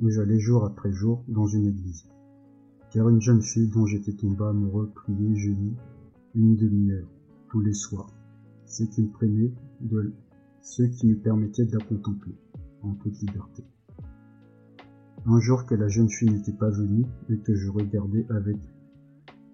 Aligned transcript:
où 0.00 0.10
j'allais 0.10 0.38
jour 0.38 0.64
après 0.64 0.92
jour 0.92 1.24
dans 1.28 1.46
une 1.46 1.66
église. 1.66 2.08
Car 2.90 3.08
une 3.08 3.20
jeune 3.20 3.42
fille 3.42 3.68
dont 3.68 3.86
j'étais 3.86 4.12
tombé 4.12 4.44
amoureux 4.44 4.90
priait 4.94 5.36
génie 5.36 5.76
une 6.34 6.56
demi-heure 6.56 7.08
tous 7.50 7.60
les 7.60 7.74
soirs, 7.74 8.10
ce 8.66 8.84
qui 8.84 9.02
me 9.02 9.10
prenait 9.10 9.52
de 9.80 10.12
ce 10.60 10.82
qui 10.82 11.06
me 11.06 11.16
permettait 11.16 11.64
de 11.64 11.78
la 11.78 11.84
contempler 11.84 12.34
en 12.82 12.94
toute 12.94 13.18
liberté. 13.20 13.64
Un 15.26 15.40
jour 15.40 15.66
que 15.66 15.74
la 15.74 15.88
jeune 15.88 16.10
fille 16.10 16.30
n'était 16.30 16.52
pas 16.52 16.70
venue 16.70 17.06
et 17.30 17.38
que 17.38 17.54
je 17.54 17.68
regardais 17.70 18.26
avec 18.30 18.56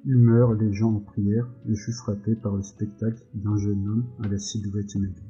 humeur 0.05 0.55
les 0.55 0.73
gens 0.73 0.95
en 0.95 1.01
prière, 1.01 1.49
je 1.67 1.75
fus 1.75 1.93
frappé 1.93 2.35
par 2.35 2.57
le 2.57 2.63
spectacle 2.63 3.25
d'un 3.35 3.57
jeune 3.57 3.89
homme 3.89 4.05
à 4.23 4.29
la 4.29 4.39
silhouette 4.39 4.95
maigre, 4.97 5.23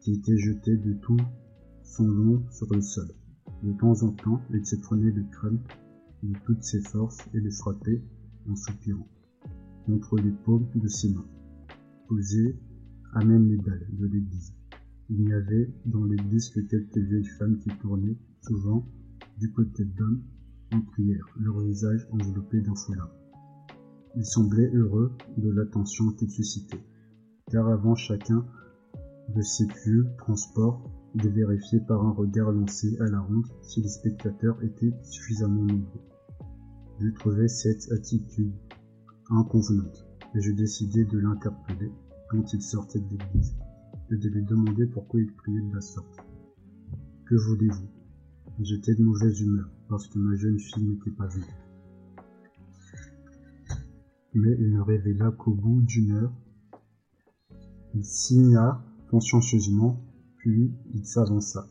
qui 0.00 0.14
était 0.14 0.38
jeté 0.38 0.76
de 0.76 0.94
tout 0.94 1.18
son 1.82 2.08
long 2.08 2.42
sur 2.50 2.72
le 2.72 2.80
sol. 2.80 3.08
De 3.62 3.72
temps 3.72 4.02
en 4.02 4.10
temps, 4.12 4.40
il 4.52 4.64
se 4.64 4.76
prenait 4.76 5.10
le 5.10 5.24
crâne 5.30 5.60
de 6.22 6.34
toutes 6.44 6.62
ses 6.62 6.80
forces 6.80 7.18
et 7.34 7.40
le 7.40 7.50
frappait 7.50 8.02
en 8.48 8.56
soupirant 8.56 9.08
contre 9.86 10.16
les 10.16 10.30
paumes 10.30 10.68
de 10.74 10.88
ses 10.88 11.12
mains, 11.12 11.26
posées 12.08 12.58
à 13.12 13.24
même 13.24 13.48
les 13.48 13.56
dalles 13.58 13.86
de 13.92 14.06
l'église. 14.06 14.54
Il 15.08 15.24
n'y 15.24 15.32
avait 15.32 15.74
dans 15.86 16.04
l'église 16.04 16.50
que 16.50 16.60
quelques 16.60 16.98
vieilles 16.98 17.24
femmes 17.38 17.58
qui 17.58 17.70
tournaient 17.80 18.16
souvent 18.42 18.86
du 19.38 19.50
côté 19.52 19.84
d'hommes 19.84 20.22
en 20.72 20.80
prière, 20.80 21.26
leur 21.38 21.60
visage 21.60 22.06
enveloppé 22.12 22.60
d'un 22.60 22.74
foulard. 22.74 23.12
Ils 24.16 24.24
semblaient 24.24 24.70
heureux 24.72 25.12
de 25.36 25.50
l'attention 25.50 26.12
qu'ils 26.12 26.30
suscitaient, 26.30 26.84
car 27.50 27.68
avant 27.68 27.94
chacun 27.94 28.44
de 29.34 29.42
ces 29.42 29.66
pieux 29.66 30.06
transports 30.18 30.82
de 31.14 31.28
vérifier 31.28 31.80
par 31.80 32.04
un 32.04 32.12
regard 32.12 32.52
lancé 32.52 32.96
à 33.00 33.06
la 33.06 33.20
ronde 33.20 33.46
si 33.62 33.82
les 33.82 33.88
spectateurs 33.88 34.62
étaient 34.62 34.92
suffisamment 35.02 35.62
nombreux. 35.62 36.00
Je 37.00 37.08
trouvais 37.08 37.48
cette 37.48 37.90
attitude 37.92 38.52
inconvenante, 39.30 40.06
et 40.34 40.40
je 40.40 40.52
décidai 40.52 41.04
de 41.04 41.18
l'interpeller 41.18 41.90
quand 42.28 42.52
il 42.52 42.62
sortait 42.62 43.00
de 43.00 43.08
l'église, 43.10 43.56
et 44.10 44.16
de 44.16 44.28
lui 44.28 44.44
demander 44.44 44.86
pourquoi 44.86 45.20
il 45.20 45.32
priait 45.32 45.62
de 45.62 45.74
la 45.74 45.80
sorte. 45.80 46.18
Que 47.26 47.34
voulez-vous? 47.34 47.88
J'étais 48.60 48.94
de 48.94 49.02
mauvaise 49.02 49.40
humeur, 49.40 49.70
parce 49.88 50.06
que 50.08 50.18
ma 50.18 50.36
jeune 50.36 50.58
fille 50.58 50.84
n'était 50.84 51.10
pas 51.10 51.26
venue. 51.26 51.44
Mais 54.34 54.54
il 54.60 54.72
ne 54.72 54.80
révéla 54.80 55.30
qu'au 55.32 55.54
bout 55.54 55.80
d'une 55.82 56.12
heure. 56.12 56.32
Il 57.94 58.04
signa 58.04 58.84
consciencieusement, 59.10 59.98
puis 60.40 60.72
il 60.94 61.04
s'avança 61.04 61.68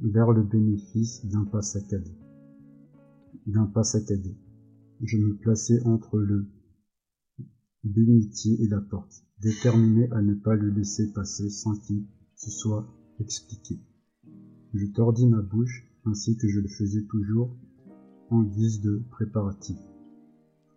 vers 0.00 0.32
le 0.32 0.42
bénéfice 0.42 1.24
d'un 1.26 1.44
pas 1.44 1.62
saccadé. 1.62 2.10
D'un 3.46 3.66
pas 3.66 3.84
saccadé. 3.84 4.36
Je 5.00 5.16
me 5.16 5.36
plaçai 5.36 5.80
entre 5.84 6.18
le 6.18 6.46
bénitier 7.84 8.60
et 8.62 8.68
la 8.68 8.80
porte, 8.80 9.24
déterminé 9.40 10.10
à 10.10 10.22
ne 10.22 10.34
pas 10.34 10.56
le 10.56 10.70
laisser 10.70 11.12
passer 11.12 11.50
sans 11.50 11.76
qu'il 11.76 12.04
se 12.34 12.50
soit 12.50 12.86
expliqué. 13.20 13.78
Je 14.74 14.86
tordis 14.86 15.26
ma 15.26 15.42
bouche, 15.42 15.86
ainsi 16.04 16.36
que 16.36 16.48
je 16.48 16.58
le 16.58 16.68
faisais 16.68 17.02
toujours, 17.02 17.56
en 18.30 18.42
guise 18.42 18.80
de 18.80 19.02
préparatif. 19.10 19.78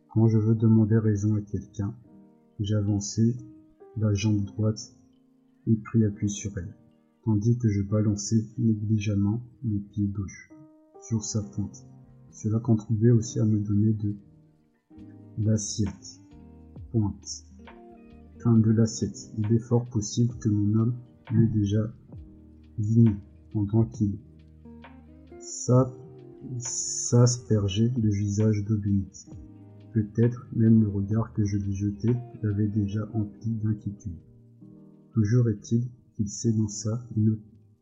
Quand 0.09 0.27
je 0.27 0.37
veux 0.37 0.55
demander 0.55 0.97
raison 0.97 1.35
à 1.35 1.41
quelqu'un, 1.41 1.95
j'avançai 2.59 3.35
la 3.97 4.13
jambe 4.13 4.43
droite 4.43 4.95
et 5.67 5.75
pris 5.75 6.03
appui 6.05 6.29
sur 6.29 6.57
elle, 6.57 6.75
tandis 7.23 7.57
que 7.57 7.69
je 7.69 7.81
balançais 7.81 8.45
négligemment 8.57 9.41
mes 9.63 9.79
pieds 9.79 10.07
gauche 10.07 10.49
sur 11.01 11.23
sa 11.23 11.41
pointe. 11.41 11.85
Cela 12.31 12.59
contribuait 12.59 13.11
aussi 13.11 13.39
à 13.39 13.45
me 13.45 13.59
donner 13.59 13.93
de 13.93 14.15
l'assiette. 15.37 16.21
Pointe. 16.91 17.45
Fin 18.39 18.57
de 18.57 18.71
l'assiette. 18.71 19.31
Il 19.37 19.53
est 19.53 19.59
fort 19.59 19.87
possible 19.89 20.33
que 20.39 20.49
mon 20.49 20.79
homme 20.79 20.95
m'ait 21.31 21.47
déjà 21.47 21.91
vigné 22.77 23.15
pendant 23.51 23.85
qu'il 23.85 24.17
s'aspergeait 26.59 27.91
le 27.97 28.09
visage 28.09 28.63
d'eau 28.65 28.77
Peut-être 29.93 30.47
même 30.53 30.81
le 30.81 30.89
regard 30.89 31.31
que 31.33 31.45
je 31.45 31.57
lui 31.57 31.73
jetais 31.73 32.13
l'avait 32.43 32.67
déjà 32.67 33.09
empli 33.13 33.51
d'inquiétude. 33.51 34.19
Toujours 35.15 35.47
est-il 35.47 35.87
qu'il 36.13 36.27
s'élança 36.27 37.01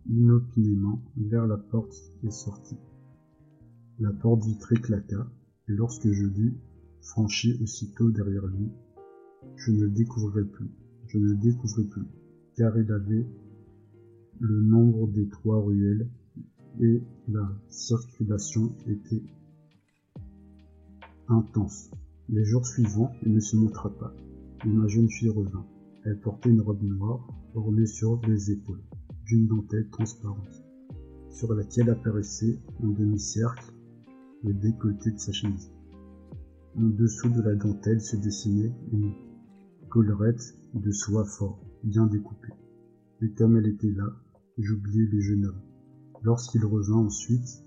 inopinément 0.07 1.01
vers 1.17 1.47
la 1.47 1.57
porte 1.57 2.13
et 2.23 2.29
sortit. 2.29 2.77
La 3.99 4.11
porte 4.11 4.45
vitrée 4.45 4.75
claqua, 4.75 5.27
et 5.67 5.71
lorsque 5.71 6.11
je 6.11 6.25
l'eus 6.27 6.53
franchi 7.01 7.57
aussitôt 7.63 8.11
derrière 8.11 8.45
lui, 8.45 8.69
je 9.55 9.71
ne 9.71 9.81
le 9.81 9.89
découvrais 9.89 10.43
plus, 10.43 10.69
je 11.07 11.17
ne 11.17 11.29
le 11.29 11.83
plus, 11.89 12.05
car 12.55 12.77
il 12.77 12.91
avait 12.91 13.25
le 14.39 14.61
nombre 14.61 15.07
des 15.07 15.27
trois 15.27 15.59
ruelles 15.59 16.07
et 16.81 17.01
la 17.29 17.51
circulation 17.67 18.75
était 18.85 19.23
intense. 21.29 21.89
Les 22.29 22.45
jours 22.45 22.67
suivants, 22.67 23.11
il 23.25 23.33
ne 23.33 23.39
se 23.39 23.55
montra 23.55 23.89
pas, 23.89 24.13
mais 24.63 24.71
ma 24.71 24.87
jeune 24.87 25.09
fille 25.09 25.29
revint. 25.29 25.65
Elle 26.05 26.19
portait 26.19 26.49
une 26.49 26.61
robe 26.61 26.83
noire, 26.83 27.25
ornée 27.55 27.85
sur 27.85 28.19
les 28.27 28.51
épaules, 28.51 28.83
d'une 29.25 29.47
dentelle 29.47 29.89
transparente, 29.89 30.63
sur 31.29 31.53
laquelle 31.53 31.89
apparaissait 31.89 32.59
en 32.81 32.87
demi-cercle 32.87 33.73
le 34.43 34.53
décolleté 34.53 35.11
de 35.11 35.17
sa 35.17 35.31
chemise. 35.31 35.71
En 36.75 36.89
dessous 36.89 37.29
de 37.29 37.41
la 37.41 37.55
dentelle 37.55 38.01
se 38.01 38.17
dessinait 38.17 38.73
une 38.91 39.13
collerette 39.89 40.57
de 40.73 40.91
soie 40.91 41.23
fort, 41.23 41.63
bien 41.83 42.07
découpée. 42.07 42.53
Et 43.21 43.31
comme 43.31 43.55
elle 43.55 43.67
était 43.67 43.91
là, 43.91 44.09
j'oubliais 44.57 45.07
le 45.09 45.21
jeune 45.21 45.45
homme. 45.45 45.61
Lorsqu'il 46.23 46.65
revint 46.65 47.05
ensuite, 47.05 47.63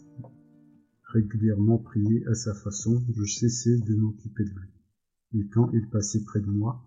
régulièrement 1.05 1.79
prié 1.79 2.27
à 2.27 2.35
sa 2.35 2.53
façon, 2.53 3.03
je 3.15 3.25
cessai 3.25 3.79
de 3.79 3.95
m'occuper 3.95 4.45
de 4.45 4.51
lui. 4.51 5.41
Et 5.41 5.49
quand 5.49 5.71
il 5.73 5.89
passait 5.89 6.25
près 6.25 6.41
de 6.41 6.51
moi, 6.51 6.86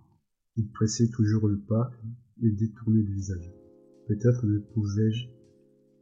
il 0.60 0.68
pressait 0.72 1.08
toujours 1.08 1.48
le 1.48 1.58
pas 1.58 1.90
et 2.44 2.52
détournait 2.52 3.02
le 3.02 3.14
visage. 3.14 3.50
Peut-être 4.10 4.46
ne 4.46 4.60
pouvais-je 4.60 5.28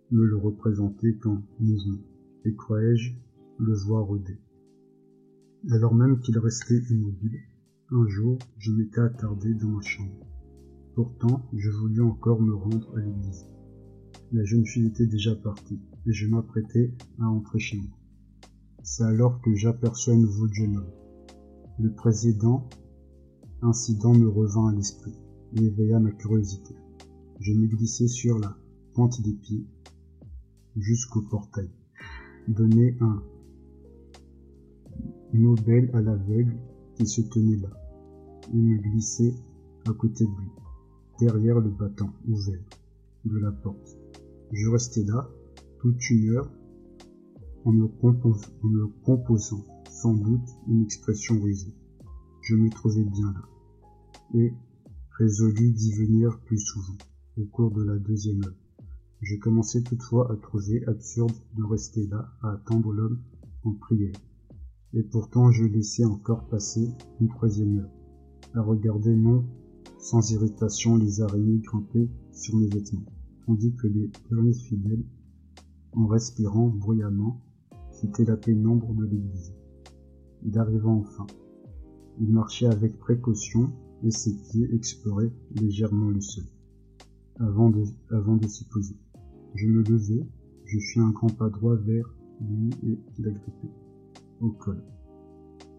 me 0.09 0.25
le 0.25 0.35
représenter 0.35 1.16
qu'en 1.18 1.44
mouvement, 1.59 2.01
et 2.44 2.56
croyais-je 2.56 3.13
le 3.59 3.73
voir 3.75 4.06
rôder. 4.06 4.40
Alors 5.69 5.94
même 5.94 6.19
qu'il 6.22 6.40
restait 6.40 6.81
immobile, 6.90 7.38
un 7.91 8.07
jour 8.07 8.40
je 8.57 8.72
m'étais 8.72 9.01
attardé 9.01 9.53
dans 9.53 9.68
ma 9.68 9.81
chambre. 9.81 10.25
Pourtant, 10.95 11.47
je 11.53 11.69
voulus 11.69 12.01
encore 12.01 12.41
me 12.41 12.56
rendre 12.56 12.97
à 12.97 13.01
l'église. 13.01 13.45
La 14.31 14.44
jeune 14.44 14.66
fille 14.66 14.88
était 14.88 15.06
déjà 15.06 15.35
partie, 15.35 15.79
et 16.07 16.13
je 16.13 16.25
m'apprêtais 16.25 16.95
à 17.19 17.25
entrer 17.25 17.59
chez 17.59 17.78
moi. 17.78 17.95
C'est 18.81 19.03
alors 19.03 19.39
que 19.41 19.53
j'aperçois 19.53 20.16
un 20.16 20.18
nouveau 20.18 20.47
jeune 20.51 20.78
homme. 20.78 20.94
Le 21.78 21.94
précédent 21.94 22.68
incident 23.62 24.13
me 24.13 24.28
revint 24.28 24.69
à 24.69 24.73
l'esprit 24.73 25.13
et 25.56 25.63
éveilla 25.63 26.00
ma 26.00 26.12
curiosité. 26.12 26.75
Je 27.40 27.53
me 27.53 27.68
glissai 27.68 28.07
sur 28.07 28.40
la 28.40 28.56
pointe 28.94 29.22
des 29.22 29.34
pieds 29.34 29.66
jusqu'au 30.75 31.22
portail. 31.22 31.69
Donner 32.47 32.97
un 33.01 33.22
Nobel 35.34 35.91
à 35.94 36.01
l'aveugle 36.01 36.57
qui 36.95 37.06
se 37.06 37.22
tenait 37.22 37.57
là, 37.57 37.69
et 38.54 38.57
me 38.57 38.77
glissai 38.77 39.36
à 39.88 39.94
côté 39.94 40.25
de 40.25 40.30
lui, 40.30 40.50
derrière 41.19 41.59
le 41.59 41.69
battant 41.69 42.12
ouvert 42.27 42.63
de 43.25 43.38
la 43.38 43.51
porte. 43.51 43.98
Je 44.51 44.69
restai 44.69 45.04
là 45.04 45.30
toute 45.80 46.09
une 46.09 46.30
heure 46.30 46.50
en 47.65 47.71
me, 47.71 47.86
en 47.86 48.68
me 48.68 48.88
composant 49.04 49.65
sans 49.89 50.13
doute 50.13 50.50
une 50.68 50.83
expression 50.83 51.39
rusée. 51.42 51.74
Je 52.47 52.55
me 52.55 52.69
trouvais 52.69 53.03
bien 53.03 53.33
là, 53.33 53.41
et 54.33 54.53
résolu 55.17 55.73
d'y 55.73 55.91
venir 55.91 56.39
plus 56.45 56.59
souvent 56.59 56.95
au 57.38 57.44
cours 57.44 57.71
de 57.71 57.83
la 57.83 57.97
deuxième 57.97 58.41
heure. 58.45 58.55
Je 59.21 59.35
commençais 59.35 59.81
toutefois 59.81 60.31
à 60.31 60.38
trouver 60.38 60.81
absurde 60.88 61.35
de 61.57 61.63
rester 61.65 62.07
là 62.07 62.31
à 62.41 62.53
attendre 62.53 62.94
l'homme 62.94 63.19
en 63.65 63.73
prière 63.73 64.15
et 64.94 65.03
pourtant 65.03 65.51
je 65.51 65.65
laissais 65.65 66.05
encore 66.05 66.47
passer 66.47 66.89
une 67.19 67.27
troisième 67.27 67.79
heure, 67.79 67.91
à 68.53 68.61
regarder 68.61 69.13
non 69.13 69.44
sans 69.99 70.31
irritation 70.31 70.95
les 70.95 71.19
araignées 71.19 71.59
grimper 71.59 72.09
sur 72.31 72.55
mes 72.55 72.67
vêtements, 72.67 73.11
tandis 73.45 73.75
que 73.75 73.88
les 73.88 74.09
derniers 74.29 74.53
fidèles, 74.53 75.03
en 75.91 76.07
respirant 76.07 76.69
bruyamment, 76.69 77.41
quittaient 77.99 78.23
la 78.23 78.38
pénombre 78.38 78.94
de 78.94 79.03
l'église. 79.03 79.53
Il 80.45 80.57
arriva 80.57 80.88
enfin. 80.88 81.27
Il 82.19 82.31
marchait 82.31 82.66
avec 82.66 82.98
précaution 82.98 83.72
et 84.04 84.12
ses 84.12 84.36
pieds 84.36 84.74
exploraient 84.74 85.31
légèrement 85.56 86.10
le 86.10 86.22
sol, 86.22 86.46
avant 87.40 87.69
de, 87.69 87.84
avant 88.10 88.40
s'y 88.48 88.66
poser. 88.66 88.96
Je 89.56 89.68
me 89.68 89.84
levai, 89.84 90.25
Je 90.66 90.80
fis 90.80 91.00
un 91.00 91.12
grand 91.12 91.30
pas 91.30 91.50
droit 91.50 91.75
vers 91.75 92.14
lui 92.42 92.72
et 92.84 93.00
l'agrippai 93.22 93.69
au 94.42 94.50
col. 94.52 94.84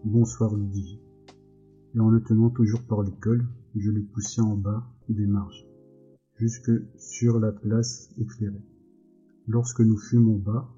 Bonsoir, 0.05 0.55
lui 0.55 0.67
dis-je. 0.67 0.97
Et 1.95 1.99
en 1.99 2.09
le 2.09 2.21
tenant 2.21 2.49
toujours 2.49 2.83
par 2.83 3.03
le 3.03 3.11
col, 3.11 3.45
je 3.75 3.91
le 3.91 4.03
poussai 4.03 4.41
en 4.41 4.55
bas 4.55 4.83
des 5.09 5.25
marges, 5.25 5.65
jusque 6.37 6.71
sur 6.97 7.39
la 7.39 7.51
place 7.51 8.09
éclairée. 8.17 8.63
Lorsque 9.47 9.81
nous 9.81 9.97
fûmes 9.97 10.29
en 10.29 10.37
bas, 10.37 10.69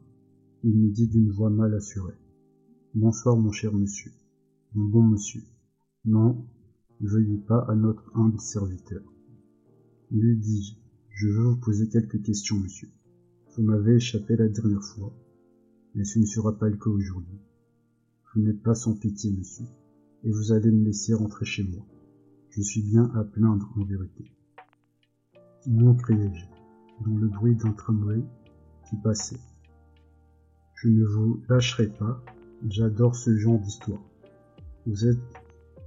il 0.64 0.78
me 0.78 0.90
dit 0.90 1.08
d'une 1.08 1.30
voix 1.30 1.50
mal 1.50 1.74
assurée. 1.74 2.18
Bonsoir, 2.94 3.38
mon 3.38 3.52
cher 3.52 3.74
monsieur. 3.74 4.12
Mon 4.74 4.86
bon 4.86 5.04
monsieur. 5.04 5.44
Non, 6.06 6.48
veuillez 7.02 7.40
pas 7.40 7.60
à 7.68 7.76
notre 7.76 8.10
humble 8.16 8.40
serviteur. 8.40 9.02
Lui 10.12 10.38
dis-je, 10.38 10.76
je 11.10 11.28
veux 11.28 11.44
vous 11.44 11.60
poser 11.60 11.90
quelques 11.90 12.24
questions, 12.24 12.56
monsieur. 12.58 12.88
Vous 13.54 13.64
m'avez 13.64 13.96
échappé 13.96 14.38
la 14.38 14.48
dernière 14.48 14.82
fois, 14.82 15.14
mais 15.94 16.06
ce 16.06 16.20
ne 16.20 16.26
sera 16.26 16.58
pas 16.58 16.70
le 16.70 16.78
cas 16.78 16.90
aujourd'hui. 16.90 17.42
Vous 18.34 18.42
n'êtes 18.44 18.64
pas 18.64 18.74
sans 18.74 18.96
pitié, 18.96 19.32
monsieur, 19.32 19.66
et 20.24 20.32
vous 20.32 20.54
allez 20.54 20.72
me 20.72 20.86
laisser 20.86 21.14
rentrer 21.14 21.44
chez 21.44 21.64
moi. 21.64 21.86
Je 22.52 22.62
suis 22.62 22.82
bien 22.82 23.12
à 23.14 23.26
plaindre, 23.26 23.70
en 23.76 23.84
vérité. 23.84 24.32
Non, 25.68 25.96
criai-je, 25.96 26.46
dans 27.04 27.18
le 27.18 27.28
bruit 27.28 27.58
d'un 27.58 27.74
tramway 27.74 28.24
qui 28.90 28.96
passait. 28.96 29.42
Je 30.76 30.88
ne 30.88 31.04
vous 31.04 31.42
lâcherai 31.50 31.88
pas, 31.88 32.24
j'adore 32.70 33.18
ce 33.18 33.38
genre 33.38 33.60
d'histoire. 33.60 34.02
Vous 34.88 35.06
êtes 35.06 35.20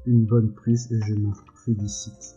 une 0.06 0.24
bonne 0.24 0.52
prise 0.52 0.92
et 0.92 1.00
je 1.04 1.14
m'en 1.14 1.32
félicite. 1.64 2.36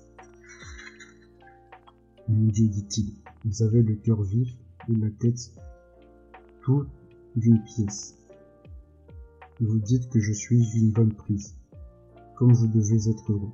Mon 2.27 2.48
Dieu, 2.48 2.68
dit-il, 2.68 3.13
vous 3.45 3.62
avez 3.62 3.83
le 3.83 3.94
cœur 3.94 4.24
vif 4.24 4.57
et 4.89 4.95
la 4.95 5.12
tête 5.12 5.51
toute 6.63 6.89
d'une 7.36 7.62
pièce. 7.62 8.18
Vous 9.59 9.77
dites 9.77 10.09
que 10.09 10.19
je 10.19 10.33
suis 10.33 10.75
une 10.75 10.92
bonne 10.92 11.13
prise, 11.13 11.56
comme 12.36 12.54
vous 12.54 12.68
devez 12.68 13.07
être 13.07 13.31
heureux, 13.31 13.51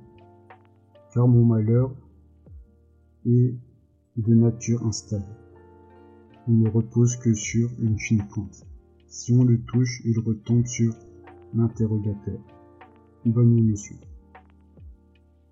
car 1.12 1.28
mon 1.28 1.44
malheur 1.44 1.94
est 3.26 3.54
de 4.16 4.34
nature 4.34 4.86
instable. 4.86 5.36
Il 6.48 6.58
ne 6.58 6.70
repose 6.70 7.16
que 7.16 7.34
sur 7.34 7.70
une 7.82 7.98
fine 7.98 8.26
pointe. 8.28 8.66
Si 9.08 9.34
on 9.34 9.44
le 9.44 9.60
touche, 9.60 10.00
il 10.06 10.18
retombe 10.20 10.64
sur 10.64 10.94
l'interrogateur. 11.54 12.40
Bonne 13.26 13.54
nuit, 13.54 13.62
monsieur. 13.62 13.96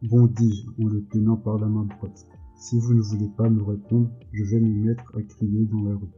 Bon, 0.02 0.26
dis-je 0.26 0.68
en 0.78 0.88
le 0.88 1.02
tenant 1.04 1.38
par 1.38 1.58
la 1.58 1.68
main 1.68 1.86
droite. 1.86 2.26
Si 2.54 2.78
vous 2.78 2.92
ne 2.92 3.00
voulez 3.00 3.30
pas 3.34 3.48
me 3.48 3.62
répondre, 3.62 4.10
je 4.30 4.44
vais 4.44 4.60
me 4.60 4.88
mettre 4.88 5.16
à 5.16 5.22
crier 5.22 5.64
dans 5.64 5.82
la 5.82 5.96
rue. 5.96 6.12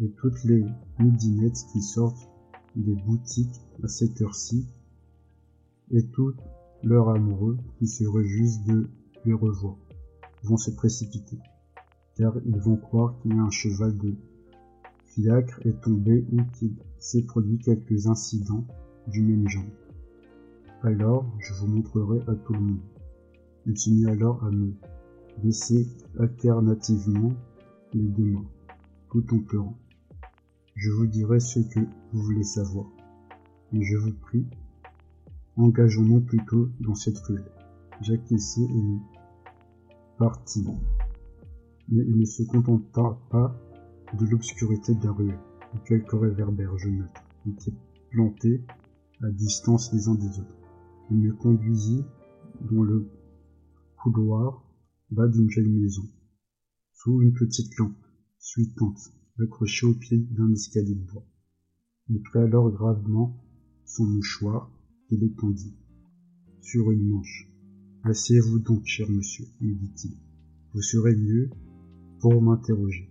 Et 0.00 0.10
toutes 0.18 0.42
les 0.42 0.64
midinettes 0.98 1.64
qui 1.72 1.80
sortent 1.80 2.28
des 2.74 2.96
boutiques 2.96 3.60
à 3.84 3.86
cette 3.86 4.20
heure-ci, 4.20 4.66
et 5.92 6.04
tous 6.08 6.34
leurs 6.82 7.10
amoureux 7.10 7.58
qui 7.78 7.86
se 7.86 8.02
réjouissent 8.02 8.64
de 8.64 8.90
les 9.24 9.34
revoir, 9.34 9.76
vont 10.42 10.56
se 10.56 10.72
précipiter, 10.72 11.38
car 12.16 12.34
ils 12.44 12.58
vont 12.58 12.76
croire 12.76 13.16
qu'il 13.20 13.36
y 13.36 13.38
a 13.38 13.42
un 13.42 13.50
cheval 13.50 13.96
de 13.96 14.16
fiacre 15.04 15.64
est 15.64 15.80
tombé 15.80 16.26
ou 16.32 16.42
qu'il 16.58 16.74
s'est 16.98 17.22
produit 17.22 17.58
quelques 17.58 18.08
incidents 18.08 18.66
du 19.06 19.22
même 19.22 19.48
genre. 19.48 19.62
Alors, 20.86 21.26
je 21.40 21.52
vous 21.54 21.66
montrerai 21.66 22.20
à 22.28 22.36
tout 22.36 22.52
le 22.52 22.60
monde. 22.60 22.80
Il 23.66 23.76
se 23.76 23.90
mit 23.90 24.06
alors 24.06 24.44
à 24.44 24.52
me 24.52 24.72
baisser 25.42 25.84
alternativement 26.16 27.32
les 27.92 28.04
deux 28.04 28.22
mains, 28.22 28.44
tout 29.10 29.34
en 29.34 29.40
pleurant. 29.40 29.76
Je 30.76 30.92
vous 30.92 31.08
dirai 31.08 31.40
ce 31.40 31.58
que 31.58 31.80
vous 32.12 32.22
voulez 32.22 32.44
savoir, 32.44 32.86
mais 33.72 33.82
je 33.82 33.96
vous 33.96 34.12
prie, 34.12 34.46
engageons-nous 35.56 36.20
plutôt 36.20 36.68
dans 36.78 36.94
cette 36.94 37.18
ruelle. 37.18 37.50
J'acquiesçai 38.00 38.62
et 38.62 38.82
nous 38.82 39.02
partîmes. 40.18 40.78
Mais 41.88 42.04
il 42.06 42.16
ne 42.16 42.24
se 42.24 42.44
contenta 42.44 43.18
pas 43.28 43.56
de 44.16 44.24
l'obscurité 44.24 44.94
de 44.94 45.04
la 45.04 45.10
ruelle, 45.10 45.40
où 45.74 45.78
quelques 45.78 46.12
réverbères 46.12 46.78
jaunâtres 46.78 47.24
étaient 47.44 47.74
plantés 48.10 48.62
à 49.20 49.30
distance 49.30 49.92
les 49.92 50.06
uns 50.06 50.14
des 50.14 50.38
autres. 50.38 50.55
Il 51.10 51.18
me 51.18 51.32
conduisit 51.32 52.04
dans 52.70 52.82
le 52.82 53.08
couloir 53.96 54.64
bas 55.10 55.28
d'une 55.28 55.46
vieille 55.46 55.68
maison, 55.68 56.08
sous 56.92 57.22
une 57.22 57.32
petite 57.32 57.76
lampe 57.78 58.06
suitante 58.38 59.12
accrochée 59.40 59.86
au 59.86 59.94
pied 59.94 60.18
d'un 60.18 60.50
escalier 60.50 60.94
de 60.94 61.04
bois. 61.12 61.24
Il 62.08 62.20
prit 62.22 62.40
alors 62.40 62.70
gravement 62.70 63.36
son 63.84 64.04
mouchoir 64.04 64.70
et 65.10 65.16
l'étendit 65.16 65.76
sur 66.60 66.90
une 66.90 67.08
manche. 67.08 67.48
Asseyez-vous 68.02 68.58
donc, 68.58 68.84
cher 68.84 69.08
monsieur, 69.10 69.46
me 69.60 69.74
dit-il. 69.74 70.16
Vous 70.72 70.82
serez 70.82 71.14
mieux 71.14 71.50
pour 72.20 72.40
m'interroger. 72.42 73.10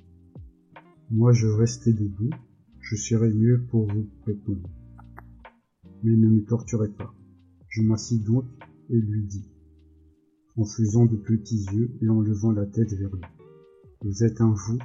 Moi, 1.11 1.31
je 1.31 1.47
restais 1.47 1.93
debout, 1.93 2.31
je 2.81 2.95
serai 2.95 3.33
mieux 3.33 3.63
pour 3.69 3.87
vous 3.87 4.09
répondre. 4.25 4.69
Mais 6.03 6.15
ne 6.15 6.27
me 6.27 6.43
torturez 6.45 6.89
pas. 6.89 7.13
Je 7.75 7.81
m'assis 7.81 8.19
donc 8.19 8.45
et 8.89 8.95
lui 8.95 9.25
dis, 9.25 9.51
en 10.55 10.63
faisant 10.63 11.05
de 11.05 11.17
petits 11.17 11.65
yeux 11.73 11.91
et 12.01 12.07
en 12.07 12.21
levant 12.21 12.53
la 12.53 12.65
tête 12.65 12.93
vers 12.93 13.13
lui. 13.13 13.25
Vous 14.01 14.23
êtes 14.23 14.39
un 14.39 14.55
fou, 14.55 14.77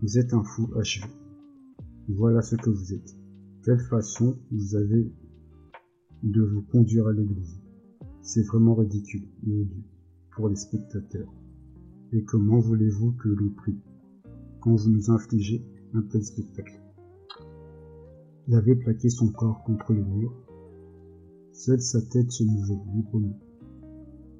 vous 0.00 0.18
êtes 0.18 0.34
un 0.34 0.42
fou 0.42 0.68
achevé. 0.76 1.06
Voilà 2.08 2.42
ce 2.42 2.56
que 2.56 2.68
vous 2.68 2.94
êtes. 2.94 3.16
Quelle 3.64 3.78
façon 3.78 4.36
vous 4.50 4.74
avez 4.74 5.12
de 6.24 6.42
vous 6.42 6.62
conduire 6.62 7.06
à 7.06 7.12
l'église. 7.12 7.60
C'est 8.22 8.42
vraiment 8.42 8.74
ridicule 8.74 9.28
et 9.46 9.52
odieux 9.52 9.84
pour 10.34 10.48
les 10.48 10.56
spectateurs. 10.56 11.32
Et 12.12 12.24
comment 12.24 12.58
voulez-vous 12.58 13.12
que 13.12 13.28
l'on 13.28 13.50
prie 13.50 13.78
quand 14.58 14.74
vous 14.74 14.90
nous 14.90 15.12
infligez 15.12 15.64
un 15.94 16.02
tel 16.02 16.24
spectacle? 16.24 16.82
Il 18.48 18.56
avait 18.56 18.74
plaqué 18.74 19.10
son 19.10 19.30
corps 19.30 19.62
contre 19.62 19.92
le 19.92 20.02
mur 20.02 20.34
Seule 21.54 21.82
sa 21.82 22.00
tête 22.00 22.30
se 22.30 22.44
mouvait 22.44 22.80
librement. 22.94 23.38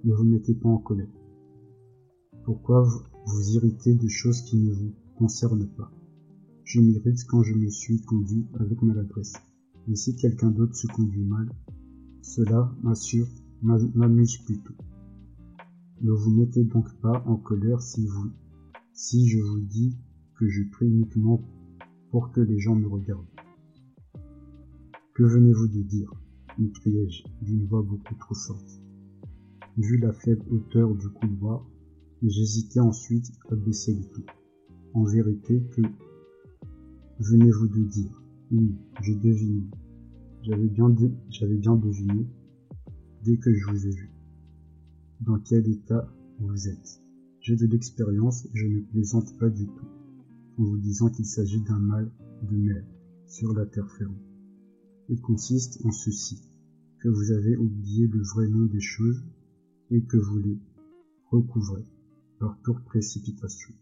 Ne 0.02 0.14
vous 0.14 0.24
mettez 0.24 0.54
pas 0.54 0.70
en 0.70 0.78
colère. 0.78 1.12
Pourquoi 2.44 2.82
vous 3.26 3.50
irriter 3.50 3.94
de 3.94 4.08
choses 4.08 4.40
qui 4.42 4.56
ne 4.56 4.72
vous 4.72 4.94
concernent 5.16 5.68
pas? 5.76 5.92
Je 6.64 6.80
m'irrite 6.80 7.24
quand 7.28 7.42
je 7.42 7.54
me 7.54 7.68
suis 7.68 8.00
conduit 8.00 8.46
avec 8.58 8.80
maladresse. 8.80 9.34
Mais 9.86 9.94
si 9.94 10.16
quelqu'un 10.16 10.50
d'autre 10.50 10.74
se 10.74 10.86
conduit 10.86 11.24
mal, 11.24 11.48
cela 12.22 12.74
m'assure, 12.82 13.28
m'amuse 13.60 14.38
plutôt. 14.38 14.74
Ne 16.00 16.12
vous 16.12 16.30
mettez 16.30 16.64
donc 16.64 16.98
pas 17.00 17.22
en 17.26 17.36
colère 17.36 17.82
si 17.82 18.06
vous, 18.06 18.30
si 18.94 19.28
je 19.28 19.38
vous 19.38 19.60
dis 19.60 19.98
que 20.38 20.48
je 20.48 20.62
prie 20.62 20.88
uniquement 20.88 21.44
pour 22.10 22.32
que 22.32 22.40
les 22.40 22.58
gens 22.58 22.74
me 22.74 22.88
regardent. 22.88 23.26
Que 25.14 25.24
venez-vous 25.24 25.68
de 25.68 25.82
dire? 25.82 26.10
M'écriai-je 26.58 27.24
d'une 27.42 27.66
voix 27.66 27.82
beaucoup 27.82 28.14
trop 28.14 28.34
forte. 28.34 28.80
Vu 29.76 29.98
la 29.98 30.12
faible 30.12 30.44
hauteur 30.50 30.94
du 30.94 31.08
couloir, 31.08 31.66
j'hésitai 32.22 32.80
ensuite 32.80 33.32
à 33.50 33.56
baisser 33.56 33.94
le 33.94 34.04
ton. 34.04 34.22
En 34.94 35.04
vérité 35.04 35.62
que 35.74 35.82
venez-vous 37.20 37.68
de 37.68 37.84
dire 37.84 38.22
Oui, 38.50 38.74
je 39.00 39.12
devine. 39.14 39.70
J'avais 40.42 40.68
bien, 40.68 40.94
j'avais 41.30 41.56
bien 41.56 41.76
deviné 41.76 42.26
dès 43.24 43.38
que 43.38 43.52
je 43.54 43.64
vous 43.70 43.86
ai 43.86 43.90
vu. 43.90 44.10
Dans 45.20 45.38
quel 45.38 45.68
état 45.68 46.12
vous 46.40 46.68
êtes 46.68 47.00
J'ai 47.40 47.56
de 47.56 47.66
l'expérience 47.66 48.44
et 48.46 48.50
je 48.54 48.66
ne 48.66 48.80
plaisante 48.80 49.38
pas 49.38 49.48
du 49.48 49.66
tout 49.66 49.86
en 50.58 50.64
vous 50.64 50.78
disant 50.78 51.08
qu'il 51.08 51.26
s'agit 51.26 51.62
d'un 51.62 51.78
mal 51.78 52.10
de 52.42 52.56
mer 52.56 52.84
sur 53.26 53.54
la 53.54 53.64
terre 53.66 53.90
ferme. 53.96 54.31
Il 55.12 55.20
consiste 55.20 55.78
en 55.84 55.90
ceci, 55.90 56.40
que 57.00 57.08
vous 57.10 57.32
avez 57.32 57.54
oublié 57.58 58.06
le 58.06 58.22
vrai 58.22 58.48
nom 58.48 58.64
des 58.64 58.80
choses 58.80 59.22
et 59.90 60.02
que 60.04 60.16
vous 60.16 60.38
les 60.38 60.58
recouvrez 61.26 61.84
par 62.38 62.58
pure 62.62 62.82
précipitation. 62.82 63.74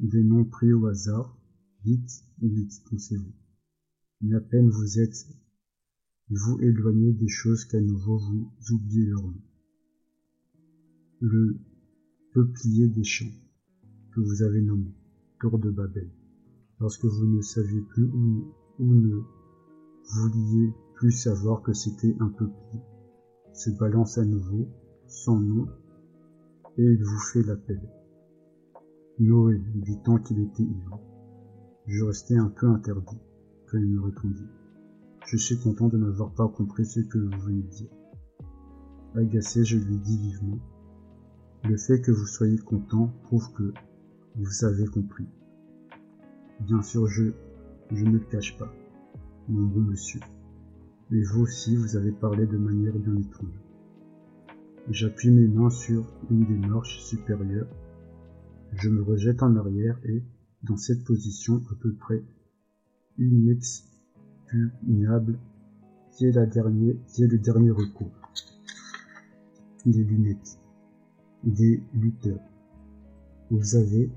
Des 0.00 0.24
noms 0.24 0.44
pris 0.44 0.72
au 0.72 0.86
hasard, 0.86 1.38
vite, 1.84 2.24
vite, 2.42 2.82
pensez-vous. 2.90 3.32
Mais 4.22 4.34
à 4.34 4.40
peine 4.40 4.70
vous 4.70 4.98
êtes 4.98 5.24
vous 6.30 6.58
éloignez 6.60 7.12
des 7.12 7.28
choses 7.28 7.64
qu'à 7.66 7.80
nouveau 7.80 8.18
vous 8.18 8.50
oubliez 8.72 9.06
leur 9.06 9.22
nom. 9.22 9.42
Le 11.20 11.60
peuplier 12.32 12.88
des 12.88 13.04
champs 13.04 13.38
que 14.10 14.20
vous 14.20 14.42
avez 14.42 14.62
nommé, 14.62 14.96
tour 15.38 15.60
de 15.60 15.70
Babel, 15.70 16.10
lorsque 16.80 17.04
vous 17.04 17.26
ne 17.26 17.40
saviez 17.40 17.82
plus 17.82 18.06
où, 18.06 18.52
où 18.80 18.94
ne 18.94 19.22
vouliez 20.12 20.72
plus 20.94 21.12
savoir 21.12 21.62
que 21.62 21.72
c'était 21.72 22.16
un 22.20 22.28
peuplier, 22.28 22.80
se 23.52 23.70
balance 23.70 24.18
à 24.18 24.24
nouveau, 24.24 24.68
sans 25.06 25.38
nom, 25.38 25.66
et 26.76 26.82
il 26.82 27.04
vous 27.04 27.20
fait 27.32 27.42
l'appel. 27.42 27.80
Noé, 29.18 29.60
du 29.74 30.00
temps 30.02 30.18
qu'il 30.18 30.40
était 30.40 30.64
ivre. 30.64 31.00
Je 31.86 32.04
restais 32.04 32.36
un 32.36 32.48
peu 32.48 32.66
interdit 32.66 33.18
quand 33.70 33.78
il 33.78 33.86
me 33.86 34.00
répondit. 34.00 34.48
Je 35.26 35.36
suis 35.36 35.58
content 35.58 35.88
de 35.88 35.98
n'avoir 35.98 36.32
pas 36.34 36.48
compris 36.48 36.84
ce 36.84 37.00
que 37.00 37.18
vous 37.18 37.40
venez 37.40 37.62
de 37.62 37.68
dire. 37.68 37.90
Agacé, 39.14 39.64
je 39.64 39.78
lui 39.78 39.98
dis 39.98 40.18
vivement. 40.18 40.58
Le 41.62 41.76
fait 41.76 42.00
que 42.00 42.10
vous 42.10 42.26
soyez 42.26 42.58
content 42.58 43.12
prouve 43.22 43.52
que 43.52 43.72
vous 44.36 44.64
avez 44.64 44.86
compris. 44.86 45.26
Bien 46.60 46.82
sûr, 46.82 47.06
je, 47.06 47.30
je 47.90 48.04
ne 48.04 48.18
le 48.18 48.18
cache 48.18 48.58
pas, 48.58 48.72
mon 49.48 49.66
bon 49.66 49.80
monsieur. 49.80 50.20
Mais 51.10 51.22
vous 51.22 51.42
aussi, 51.42 51.76
vous 51.76 51.96
avez 51.96 52.12
parlé 52.12 52.46
de 52.46 52.56
manière 52.56 52.94
bien 52.94 53.16
étrange. 53.16 53.60
J'appuie 54.88 55.30
mes 55.30 55.48
mains 55.48 55.68
sur 55.70 56.06
une 56.30 56.46
des 56.46 56.66
marches 56.66 57.00
supérieures. 57.00 57.68
Je 58.72 58.88
me 58.88 59.02
rejette 59.02 59.42
en 59.42 59.56
arrière 59.56 59.98
et, 60.04 60.22
dans 60.62 60.76
cette 60.76 61.02
position 61.04 61.60
à 61.70 61.74
peu 61.80 61.92
près 61.94 62.22
inexpugnable, 63.18 65.38
qui 66.12 66.26
est, 66.26 66.32
la 66.32 66.46
dernière, 66.46 66.94
qui 67.08 67.24
est 67.24 67.28
le 67.28 67.38
dernier 67.38 67.70
recours. 67.70 68.12
Des 69.84 70.04
lunettes. 70.04 70.58
Des 71.44 71.82
lutteurs. 71.92 72.40
Vous 73.50 73.76
avez, 73.76 74.10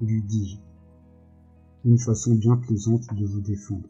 lui 0.00 0.22
dis-je, 0.22 0.56
une 1.84 1.98
façon 1.98 2.34
bien 2.34 2.56
plaisante 2.56 3.12
de 3.14 3.26
vous 3.26 3.40
défendre, 3.40 3.88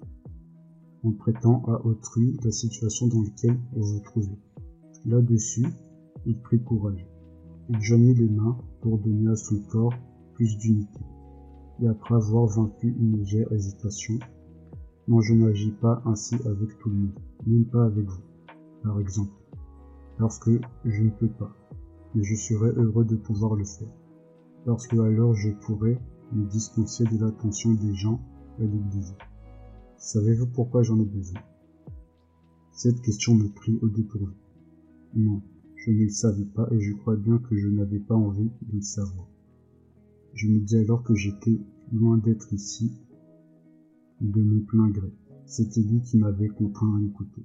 en 1.04 1.12
prêtant 1.12 1.62
à 1.66 1.84
autrui 1.84 2.36
la 2.44 2.50
situation 2.50 3.06
dans 3.06 3.22
laquelle 3.22 3.58
vous 3.72 3.94
vous 3.94 4.00
trouvez. 4.00 4.38
Là-dessus, 5.06 5.66
il 6.26 6.38
prit 6.40 6.62
courage. 6.62 7.06
Il 7.70 7.80
joignit 7.80 8.14
les 8.14 8.28
mains 8.28 8.58
pour 8.80 8.98
donner 8.98 9.30
à 9.30 9.36
son 9.36 9.60
corps 9.62 9.94
plus 10.34 10.56
d'unité. 10.58 11.00
Et 11.80 11.88
après 11.88 12.14
avoir 12.14 12.46
vaincu 12.46 12.94
une 12.98 13.18
légère 13.18 13.52
hésitation, 13.52 14.18
non, 15.08 15.20
je 15.20 15.34
n'agis 15.34 15.70
pas 15.70 16.02
ainsi 16.04 16.34
avec 16.44 16.78
tout 16.78 16.90
le 16.90 16.96
monde, 16.96 17.18
même 17.46 17.64
pas 17.64 17.84
avec 17.86 18.06
vous, 18.06 18.22
par 18.82 19.00
exemple, 19.00 19.32
parce 20.18 20.38
que 20.38 20.60
je 20.84 21.02
ne 21.02 21.10
peux 21.10 21.28
pas, 21.28 21.50
mais 22.14 22.22
je 22.24 22.34
serais 22.34 22.72
heureux 22.76 23.04
de 23.04 23.16
pouvoir 23.16 23.54
le 23.54 23.64
faire, 23.64 23.88
parce 24.66 24.86
que 24.86 24.98
alors 24.98 25.34
je 25.34 25.50
pourrais 25.50 25.98
me 26.32 26.46
dispenser 26.46 27.04
de 27.04 27.24
l'attention 27.24 27.72
des 27.72 27.94
gens 27.94 28.20
à 28.58 28.64
l'église. 28.64 29.14
Savez-vous 29.98 30.46
pourquoi 30.46 30.84
j'en 30.84 31.00
ai 31.00 31.04
besoin? 31.04 31.40
Cette 32.70 33.00
question 33.02 33.34
me 33.34 33.48
prit 33.48 33.76
au 33.82 33.88
dépourvu. 33.88 34.32
Non, 35.16 35.42
je 35.74 35.90
ne 35.90 36.04
le 36.04 36.08
savais 36.08 36.44
pas 36.44 36.68
et 36.70 36.80
je 36.80 36.92
crois 36.94 37.16
bien 37.16 37.38
que 37.38 37.56
je 37.58 37.66
n'avais 37.66 37.98
pas 37.98 38.14
envie 38.14 38.48
de 38.62 38.76
le 38.76 38.80
savoir. 38.80 39.26
Je 40.34 40.46
me 40.46 40.60
dis 40.60 40.76
alors 40.76 41.02
que 41.02 41.16
j'étais 41.16 41.58
loin 41.92 42.16
d'être 42.16 42.52
ici 42.52 42.92
de 44.20 44.40
mon 44.40 44.60
plein 44.60 44.88
gré. 44.88 45.12
C'était 45.46 45.82
lui 45.82 46.00
qui 46.00 46.16
m'avait 46.16 46.48
contraint 46.48 46.96
à 46.96 47.04
écouter. 47.04 47.42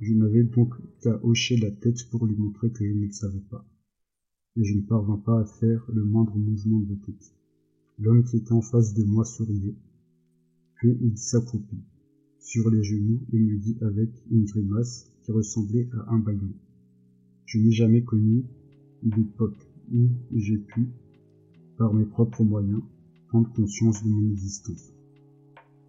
Je 0.00 0.14
n'avais 0.14 0.44
donc 0.44 0.72
qu'à 1.00 1.18
hocher 1.24 1.56
la 1.56 1.72
tête 1.72 2.08
pour 2.10 2.26
lui 2.26 2.36
montrer 2.36 2.70
que 2.70 2.86
je 2.86 2.92
ne 2.92 3.06
le 3.06 3.12
savais 3.12 3.42
pas. 3.50 3.64
Et 4.54 4.62
je 4.62 4.74
ne 4.74 4.82
parvins 4.82 5.18
pas 5.18 5.40
à 5.40 5.44
faire 5.44 5.84
le 5.92 6.04
moindre 6.04 6.36
mouvement 6.36 6.78
de 6.78 6.94
tête. 6.94 7.34
L'homme 7.98 8.22
qui 8.22 8.36
était 8.36 8.52
en 8.52 8.62
face 8.62 8.94
de 8.94 9.02
moi 9.02 9.24
souriait, 9.24 9.74
puis 10.76 10.96
il 11.02 11.16
s'accroupit 11.18 11.82
sur 12.40 12.70
les 12.70 12.82
genoux 12.82 13.20
et 13.32 13.38
me 13.38 13.58
dit 13.58 13.76
avec 13.80 14.10
une 14.30 14.44
grimace 14.44 15.10
qui 15.22 15.32
ressemblait 15.32 15.88
à 15.92 16.12
un 16.12 16.18
baillon. 16.18 16.52
Je 17.44 17.58
n'ai 17.58 17.72
jamais 17.72 18.02
connu 18.02 18.44
d'époque 19.02 19.68
où 19.92 20.08
j'ai 20.32 20.58
pu, 20.58 20.88
par 21.76 21.92
mes 21.92 22.06
propres 22.06 22.44
moyens, 22.44 22.82
prendre 23.28 23.52
conscience 23.52 24.02
de 24.04 24.08
mon 24.08 24.30
existence. 24.30 24.92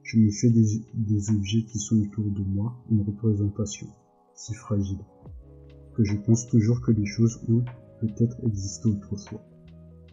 Je 0.04 0.20
me 0.20 0.32
fais 0.32 0.50
des, 0.50 0.82
des 0.94 1.30
objets 1.32 1.64
qui 1.64 1.80
sont 1.80 2.00
autour 2.00 2.32
de 2.32 2.44
moi 2.44 2.76
une 2.90 3.02
représentation 3.02 3.88
si 4.36 4.54
fragile 4.54 5.00
que 5.98 6.04
je 6.04 6.16
pense 6.16 6.48
toujours 6.48 6.80
que 6.82 6.92
les 6.92 7.06
choses 7.08 7.40
ont 7.50 7.66
peut-être 8.00 8.38
existé 8.46 8.88
autrefois, 8.88 9.44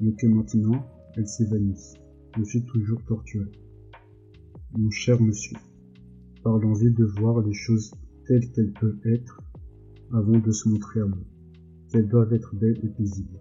mais 0.01 0.15
que 0.15 0.27
maintenant 0.27 0.87
elles 1.15 1.29
s'évanouissent. 1.29 1.95
Je 2.39 2.43
suis 2.45 2.65
toujours 2.65 3.05
torturé. 3.05 3.51
Mon 4.77 4.91
cher 4.91 5.23
monsieur, 5.23 5.57
par 6.43 6.59
l'envie 6.59 6.91
de 6.91 7.05
voir 7.05 7.41
les 7.43 7.53
choses 7.53 7.95
telles 8.27 8.51
qu'elles 8.51 8.73
peuvent 8.73 8.99
être 9.05 9.41
avant 10.13 10.37
de 10.37 10.51
se 10.51 10.69
montrer 10.69 11.01
à 11.01 11.07
moi, 11.07 11.23
qu'elles 11.89 12.09
doivent 12.09 12.33
être 12.33 12.57
belles 12.57 12.81
et 12.83 12.89
paisibles. 12.89 13.39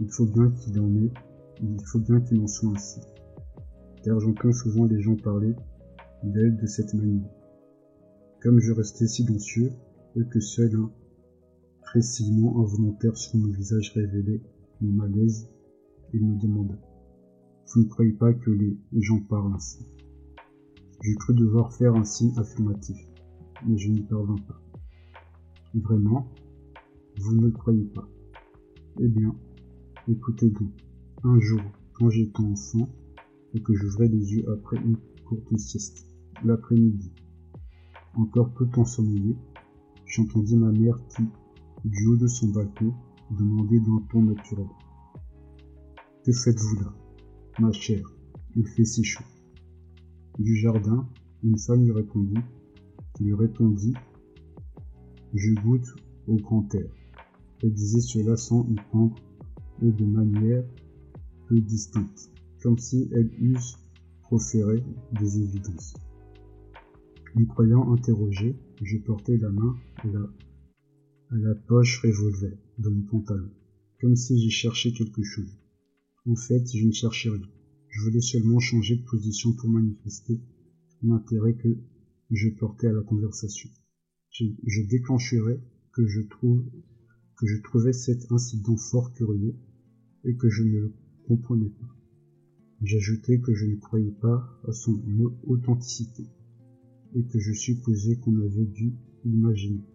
Il 0.00 0.10
faut 0.10 0.26
bien 0.26 0.50
qu'il 0.50 0.78
en 0.78 0.94
ait, 0.96 1.10
il 1.62 1.80
faut 1.86 2.00
bien 2.00 2.20
qu'il 2.20 2.42
en 2.42 2.46
soit 2.46 2.68
ainsi. 2.68 3.00
Car 4.04 4.20
j'entends 4.20 4.52
souvent 4.52 4.84
les 4.84 5.00
gens 5.00 5.16
parler 5.16 5.54
d'elle 6.22 6.58
de 6.58 6.66
cette 6.66 6.92
manière. 6.92 7.30
Comme 8.42 8.60
je 8.60 8.72
restais 8.72 9.06
silencieux 9.06 9.72
et 10.14 10.28
que 10.28 10.40
seul 10.40 10.76
un 10.76 10.90
précisément 11.80 12.62
involontaire 12.62 13.16
sur 13.16 13.38
mon 13.38 13.50
visage 13.50 13.92
révélait 13.94 14.42
mon 14.82 14.92
malaise, 14.92 15.48
il 16.12 16.22
me 16.22 16.38
demanda 16.38 16.78
Vous 17.72 17.82
ne 17.82 17.88
croyez 17.88 18.12
pas 18.12 18.34
que 18.34 18.50
les 18.50 18.76
gens 19.00 19.20
parlent 19.20 19.54
ainsi? 19.54 19.95
J'ai 21.02 21.14
cru 21.14 21.34
devoir 21.34 21.72
faire 21.72 21.94
un 21.94 22.04
signe 22.04 22.32
affirmatif, 22.38 22.96
mais 23.66 23.76
je 23.76 23.90
n'y 23.90 24.02
parvins 24.02 24.36
pas. 24.48 24.60
Vraiment 25.74 26.26
Vous 27.18 27.34
ne 27.34 27.46
le 27.46 27.50
croyez 27.50 27.84
pas 27.84 28.08
Eh 29.00 29.08
bien, 29.08 29.34
écoutez 30.08 30.50
donc. 30.50 30.72
Un 31.22 31.38
jour, 31.40 31.60
quand 31.94 32.10
j'étais 32.10 32.40
enfant, 32.40 32.88
et 33.54 33.62
que 33.62 33.74
j'ouvrais 33.74 34.08
les 34.08 34.34
yeux 34.34 34.50
après 34.50 34.76
une 34.78 34.96
courte 35.24 35.56
sieste, 35.56 36.06
l'après-midi, 36.44 37.12
encore 38.14 38.52
peu 38.54 38.66
ensommeillé, 38.76 39.36
j'entendis 40.06 40.56
ma 40.56 40.72
mère 40.72 40.98
qui, 41.08 41.24
du 41.84 42.06
haut 42.06 42.16
de 42.16 42.26
son 42.26 42.48
balcon, 42.48 42.94
demandait 43.30 43.80
d'un 43.80 44.02
ton 44.10 44.22
naturel. 44.22 44.68
Que 46.24 46.32
faites-vous 46.32 46.76
là, 46.80 46.94
ma 47.58 47.72
chère? 47.72 48.12
Il 48.56 48.66
fait 48.66 48.84
si 48.84 49.04
chaud. 49.04 49.24
Du 50.38 50.54
jardin, 50.56 51.08
une 51.42 51.58
femme 51.58 51.82
lui 51.82 51.92
répondit, 51.92 52.38
lui 53.20 53.32
répondit, 53.32 53.94
je 55.32 55.52
goûte 55.62 55.94
au 56.26 56.36
grand 56.36 56.74
air. 56.74 56.90
Elle 57.62 57.72
disait 57.72 58.00
cela 58.00 58.36
sans 58.36 58.68
y 58.68 58.74
prendre 58.74 59.16
et 59.82 59.90
de 59.90 60.04
manière 60.04 60.64
peu 61.48 61.58
distincte, 61.60 62.30
comme 62.62 62.76
si 62.76 63.08
elle 63.12 63.30
eût 63.38 63.56
proféré 64.20 64.84
des 65.18 65.38
évidences. 65.38 65.94
Me 67.34 67.46
croyant 67.46 67.92
interrogé, 67.92 68.56
je 68.82 68.98
portais 68.98 69.38
la 69.38 69.50
main 69.50 69.74
à 70.02 71.36
la, 71.36 71.54
poche 71.54 72.02
revolver 72.02 72.58
de 72.78 72.90
mon 72.90 73.02
pantalon, 73.02 73.50
comme 74.00 74.16
si 74.16 74.38
j'y 74.38 74.50
cherchais 74.50 74.92
quelque 74.92 75.22
chose. 75.22 75.58
En 76.26 76.36
fait, 76.36 76.66
je 76.74 76.86
ne 76.86 76.92
cherchais 76.92 77.30
rien. 77.30 77.46
Je 77.96 78.02
voulais 78.02 78.20
seulement 78.20 78.58
changer 78.58 78.96
de 78.96 79.04
position 79.04 79.54
pour 79.54 79.70
manifester 79.70 80.38
l'intérêt 81.02 81.54
que 81.54 81.78
je 82.30 82.50
portais 82.50 82.88
à 82.88 82.92
la 82.92 83.00
conversation. 83.00 83.70
Je, 84.28 84.44
je 84.66 84.82
que 84.82 86.06
je 86.06 86.20
que 86.20 87.46
je 87.46 87.62
trouvais 87.62 87.94
cet 87.94 88.30
incident 88.30 88.76
fort 88.76 89.14
curieux 89.14 89.56
et 90.24 90.36
que 90.36 90.50
je 90.50 90.62
ne 90.62 90.78
le 90.78 90.92
comprenais 91.26 91.70
pas. 91.70 91.88
J'ajoutai 92.82 93.40
que 93.40 93.54
je 93.54 93.64
ne 93.64 93.76
croyais 93.76 94.14
pas 94.20 94.46
à 94.68 94.72
son 94.72 95.02
authenticité 95.44 96.26
et 97.14 97.24
que 97.24 97.38
je 97.38 97.54
supposais 97.54 98.18
qu'on 98.18 98.38
avait 98.42 98.66
dû 98.66 98.92
l'imaginer, 99.24 99.86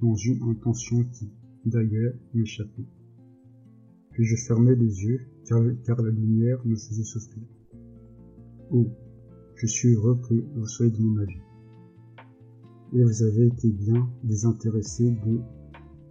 dans 0.00 0.14
une 0.14 0.44
intention 0.44 1.02
qui, 1.06 1.32
d'ailleurs, 1.66 2.14
m'échappait. 2.34 2.86
Puis 4.12 4.26
je 4.26 4.36
fermai 4.36 4.76
les 4.76 5.02
yeux, 5.02 5.31
car, 5.46 6.02
la 6.02 6.10
lumière 6.10 6.58
me 6.64 6.74
faisait 6.74 7.04
souffrir. 7.04 7.42
Oh, 8.70 8.88
je 9.56 9.66
suis 9.66 9.94
heureux 9.94 10.20
que 10.28 10.34
vous 10.54 10.66
soyez 10.66 10.90
de 10.90 11.02
mon 11.02 11.18
avis. 11.18 11.40
Et 12.94 13.02
vous 13.02 13.22
avez 13.22 13.46
été 13.46 13.70
bien 13.70 14.08
désintéressé 14.22 15.10
de 15.10 15.40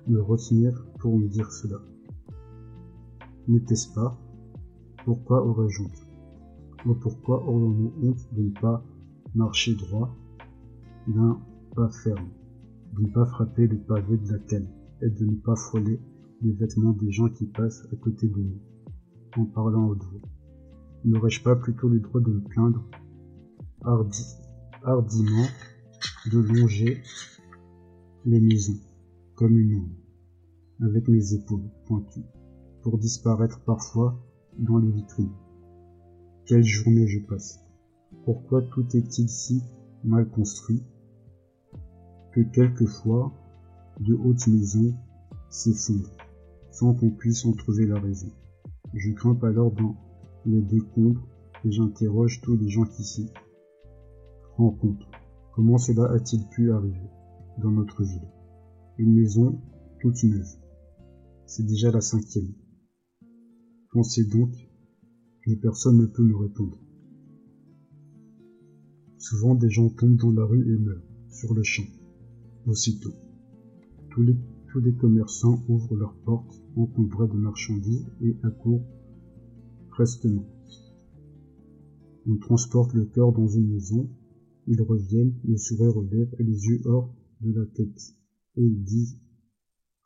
me 0.07 0.21
retenir 0.21 0.85
pour 0.99 1.17
me 1.17 1.27
dire 1.27 1.51
cela. 1.51 1.77
N'était-ce 3.47 3.93
pas? 3.93 4.17
Pourquoi 5.05 5.45
aurais-je 5.45 5.83
honte? 5.83 6.07
Ou 6.85 6.95
pourquoi 6.95 7.43
aurions-nous 7.43 7.93
honte 8.03 8.33
de 8.33 8.43
ne 8.43 8.51
pas 8.59 8.83
marcher 9.35 9.75
droit 9.75 10.15
d'un 11.07 11.39
pas 11.75 11.89
ferme, 11.89 12.29
de 12.93 13.01
ne 13.03 13.11
pas 13.11 13.25
frapper 13.25 13.67
le 13.67 13.77
pavé 13.77 14.17
de 14.17 14.31
la 14.31 14.39
canne 14.39 14.67
et 15.01 15.09
de 15.09 15.25
ne 15.25 15.35
pas 15.35 15.55
frôler 15.55 15.99
les 16.41 16.51
vêtements 16.51 16.93
des 16.93 17.11
gens 17.11 17.29
qui 17.29 17.45
passent 17.45 17.87
à 17.91 17.95
côté 17.95 18.27
de 18.27 18.39
nous, 18.39 18.59
en 19.37 19.45
parlant 19.45 19.87
au 19.87 19.95
voix. 19.95 20.21
N'aurais-je 21.03 21.41
pas 21.41 21.55
plutôt 21.55 21.89
le 21.89 21.99
droit 21.99 22.21
de 22.21 22.31
me 22.31 22.41
plaindre 22.41 22.85
hardiment 24.83 25.47
de 26.31 26.39
longer 26.39 27.01
les 28.25 28.39
maisons 28.39 28.79
comme 29.35 29.57
une 29.57 29.75
ombre, 29.75 29.95
avec 30.81 31.07
mes 31.07 31.33
épaules 31.33 31.69
pointues, 31.85 32.25
pour 32.83 32.97
disparaître 32.97 33.59
parfois 33.63 34.19
dans 34.59 34.77
les 34.77 34.91
vitrines? 34.91 35.33
Quelle 36.45 36.63
journée 36.63 37.07
je 37.07 37.19
passe? 37.19 37.59
Pourquoi 38.25 38.61
tout 38.61 38.85
est-il 38.95 39.29
si 39.29 39.63
mal 40.03 40.29
construit 40.29 40.83
que 42.33 42.41
quelquefois 42.41 43.33
de 43.99 44.13
hautes 44.13 44.47
maisons 44.47 44.93
s'effondrent 45.49 46.15
sans 46.71 46.93
qu'on 46.93 47.09
puisse 47.11 47.45
en 47.45 47.53
trouver 47.53 47.87
la 47.87 47.99
raison? 47.99 48.31
Je 48.93 49.11
grimpe 49.11 49.43
alors 49.43 49.71
dans 49.71 49.95
les 50.45 50.61
décombres 50.61 51.27
et 51.63 51.71
j'interroge 51.71 52.41
tous 52.41 52.57
les 52.57 52.69
gens 52.69 52.85
qui 52.85 53.03
s'y 53.03 53.29
rencontrent. 54.57 55.09
Comment 55.53 55.77
cela 55.77 56.11
a-t-il 56.11 56.47
pu 56.47 56.71
arriver 56.71 57.09
dans 57.59 57.71
notre 57.71 58.03
ville? 58.03 58.27
Une 58.97 59.13
maison 59.13 59.61
toute 59.99 60.23
neuve. 60.23 60.57
C'est 61.45 61.65
déjà 61.65 61.91
la 61.91 62.01
cinquième. 62.01 62.53
Pensez 63.91 64.25
donc, 64.25 64.51
mais 65.45 65.55
personne 65.55 65.97
ne 65.97 66.05
peut 66.05 66.23
me 66.23 66.35
répondre. 66.35 66.77
Souvent 69.17 69.55
des 69.55 69.69
gens 69.69 69.89
tombent 69.89 70.15
dans 70.15 70.31
la 70.31 70.45
rue 70.45 70.73
et 70.73 70.77
meurent, 70.79 71.03
sur 71.29 71.53
le 71.53 71.63
champ, 71.63 71.85
aussitôt. 72.65 73.13
Tous 74.09 74.23
les, 74.23 74.35
tous 74.71 74.79
les 74.79 74.93
commerçants 74.93 75.61
ouvrent 75.67 75.97
leurs 75.97 76.15
portes 76.23 76.63
encombrées 76.77 77.27
de 77.27 77.37
marchandises 77.37 78.07
et 78.21 78.37
accourent 78.43 78.85
prestement. 79.89 80.47
On 82.25 82.37
transporte 82.37 82.93
le 82.93 83.05
cœur 83.05 83.33
dans 83.33 83.47
une 83.47 83.67
maison, 83.67 84.09
ils 84.67 84.81
reviennent, 84.81 85.35
le 85.43 85.57
sourire 85.57 85.97
aux 85.97 86.03
lèvres 86.03 86.39
et 86.39 86.43
les 86.43 86.67
yeux 86.67 86.81
hors 86.85 87.13
de 87.41 87.51
la 87.51 87.65
tête, 87.65 88.15
et 88.55 88.63
ils 88.63 88.83
disent 88.83 89.19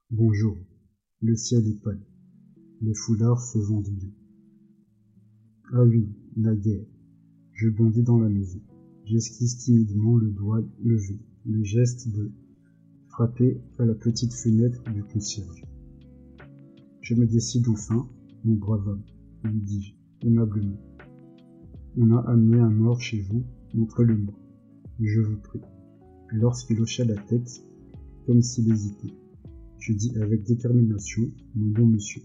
Bonjour, 0.09 0.57
le 1.21 1.35
ciel 1.35 1.67
est 1.67 1.81
pâle, 1.83 2.01
les 2.81 2.93
foulards 2.95 3.41
se 3.41 3.59
vendent 3.59 3.89
bien. 3.89 4.11
Ah 5.73 5.83
oui, 5.83 6.09
la 6.37 6.55
guerre. 6.55 6.87
Je 7.53 7.69
bondis 7.69 8.03
dans 8.03 8.19
la 8.19 8.29
maison. 8.29 8.61
J'esquisse 9.03 9.57
timidement 9.57 10.17
le 10.17 10.31
doigt 10.31 10.63
levé, 10.83 11.19
le 11.45 11.63
geste 11.63 12.09
de 12.09 12.31
frapper 13.15 13.61
à 13.79 13.85
la 13.85 13.95
petite 13.95 14.33
fenêtre 14.33 14.83
du 14.91 15.01
concierge. 15.01 15.63
Je 16.99 17.15
me 17.15 17.25
décide 17.25 17.65
enfin, 17.69 18.09
mon 18.43 18.55
brave 18.55 18.85
homme, 18.89 19.03
lui 19.45 19.61
dis-je, 19.61 20.27
aimablement. 20.27 20.75
On 21.95 22.11
a 22.11 22.19
amené 22.29 22.59
un 22.59 22.69
mort 22.69 22.99
chez 22.99 23.21
vous, 23.21 23.45
montrez-le-moi, 23.73 24.33
je 24.99 25.21
vous 25.21 25.37
prie. 25.37 25.61
Lorsqu'il 26.33 26.81
hocha 26.81 27.05
la 27.05 27.15
tête, 27.15 27.63
comme 28.25 28.41
s'il 28.41 28.69
hésitait, 28.69 29.13
je 29.79 29.93
dis 29.93 30.11
avec 30.19 30.43
détermination, 30.43 31.31
mon 31.55 31.67
bon 31.67 31.87
monsieur, 31.87 32.21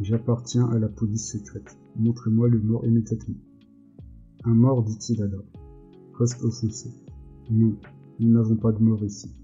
j'appartiens 0.00 0.68
à 0.68 0.78
la 0.78 0.88
police 0.88 1.32
secrète, 1.32 1.76
montrez-moi 1.96 2.48
le 2.48 2.60
mort 2.60 2.86
immédiatement. 2.86 3.34
Un 4.44 4.54
mort, 4.54 4.84
dit-il 4.84 5.20
alors, 5.22 5.50
presque 6.12 6.44
offensé. 6.44 6.88
Non, 7.50 7.76
nous 8.20 8.30
n'avons 8.30 8.56
pas 8.56 8.70
de 8.70 8.78
mort 8.78 9.02
ici. 9.02 9.34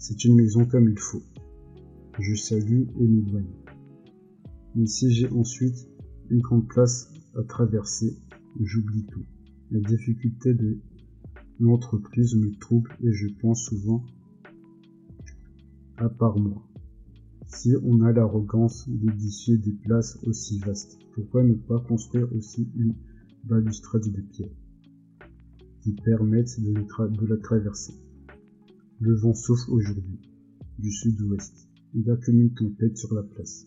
C'est 0.00 0.24
une 0.24 0.36
maison 0.36 0.64
comme 0.64 0.88
il 0.88 0.98
faut. 0.98 1.22
Je 2.20 2.34
salue 2.36 2.84
et 3.00 3.06
m'éloigne. 3.06 3.52
Mais 4.76 4.86
si 4.86 5.10
j'ai 5.10 5.28
ensuite 5.30 5.88
une 6.30 6.40
grande 6.40 6.68
place 6.68 7.12
à 7.36 7.42
traverser, 7.42 8.16
j'oublie 8.60 9.06
tout. 9.06 9.24
La 9.72 9.80
difficulté 9.80 10.54
de 10.54 10.78
l'entreprise 11.58 12.36
me 12.36 12.56
trouble 12.58 12.96
et 13.02 13.12
je 13.12 13.26
pense 13.40 13.64
souvent 13.64 14.04
à 15.96 16.08
part 16.08 16.38
moi. 16.38 16.62
Si 17.46 17.74
on 17.82 18.00
a 18.02 18.12
l'arrogance 18.12 18.88
d'édifier 18.88 19.58
des 19.58 19.72
places 19.72 20.16
aussi 20.22 20.60
vastes, 20.60 20.96
pourquoi 21.12 21.42
ne 21.42 21.54
pas 21.54 21.80
construire 21.80 22.32
aussi 22.36 22.70
une 22.76 22.94
balustrade 23.44 24.08
de 24.12 24.20
pierre 24.20 24.54
qui 25.82 25.92
permette 25.92 26.60
de, 26.60 26.72
de 26.72 27.26
la 27.26 27.36
traverser? 27.38 27.94
Le 29.00 29.14
vent 29.14 29.34
souffle 29.34 29.70
aujourd'hui, 29.70 30.18
du 30.78 30.90
sud-ouest. 30.90 31.68
Il 31.94 32.10
a 32.10 32.16
comme 32.16 32.40
une 32.40 32.54
tempête 32.54 32.96
sur 32.96 33.14
la 33.14 33.22
place. 33.22 33.66